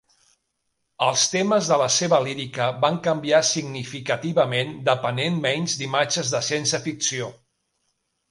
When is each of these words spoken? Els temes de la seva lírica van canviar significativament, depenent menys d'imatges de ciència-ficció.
Els 1.07 1.25
temes 1.33 1.67
de 1.71 1.75
la 1.81 1.89
seva 1.95 2.19
lírica 2.27 2.69
van 2.85 2.97
canviar 3.09 3.41
significativament, 3.51 4.73
depenent 4.87 5.37
menys 5.45 5.77
d'imatges 5.83 6.33
de 6.37 6.41
ciència-ficció. 6.51 7.29